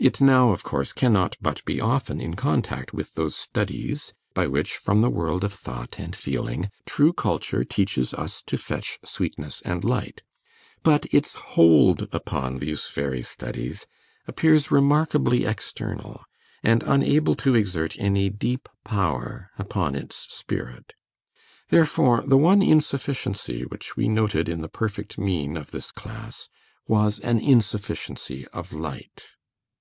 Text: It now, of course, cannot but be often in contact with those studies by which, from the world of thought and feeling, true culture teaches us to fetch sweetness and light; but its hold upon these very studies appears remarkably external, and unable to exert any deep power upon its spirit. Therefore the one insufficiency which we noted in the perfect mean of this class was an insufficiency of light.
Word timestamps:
It 0.00 0.20
now, 0.20 0.52
of 0.52 0.62
course, 0.62 0.92
cannot 0.92 1.36
but 1.42 1.64
be 1.64 1.80
often 1.80 2.20
in 2.20 2.34
contact 2.36 2.94
with 2.94 3.14
those 3.14 3.34
studies 3.34 4.12
by 4.32 4.46
which, 4.46 4.76
from 4.76 5.00
the 5.00 5.10
world 5.10 5.42
of 5.42 5.52
thought 5.52 5.98
and 5.98 6.14
feeling, 6.14 6.70
true 6.86 7.12
culture 7.12 7.64
teaches 7.64 8.14
us 8.14 8.40
to 8.46 8.56
fetch 8.56 9.00
sweetness 9.04 9.60
and 9.64 9.82
light; 9.82 10.22
but 10.84 11.12
its 11.12 11.34
hold 11.34 12.02
upon 12.14 12.58
these 12.58 12.86
very 12.94 13.22
studies 13.22 13.86
appears 14.28 14.70
remarkably 14.70 15.44
external, 15.44 16.20
and 16.62 16.84
unable 16.84 17.34
to 17.34 17.56
exert 17.56 17.96
any 17.98 18.30
deep 18.30 18.68
power 18.84 19.50
upon 19.58 19.96
its 19.96 20.32
spirit. 20.32 20.92
Therefore 21.70 22.22
the 22.24 22.38
one 22.38 22.62
insufficiency 22.62 23.62
which 23.64 23.96
we 23.96 24.06
noted 24.06 24.48
in 24.48 24.60
the 24.60 24.68
perfect 24.68 25.18
mean 25.18 25.56
of 25.56 25.72
this 25.72 25.90
class 25.90 26.48
was 26.86 27.18
an 27.18 27.40
insufficiency 27.40 28.46
of 28.52 28.72
light. 28.72 29.30